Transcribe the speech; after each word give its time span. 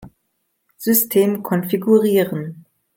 System 0.79 1.43
konfigurieren. 1.43 2.65